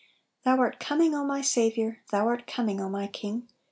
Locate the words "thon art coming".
0.43-1.13